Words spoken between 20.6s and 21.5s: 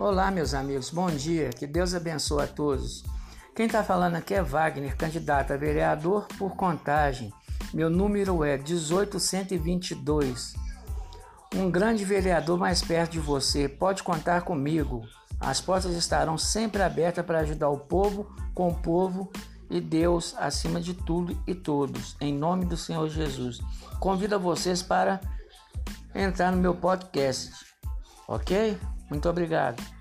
de tudo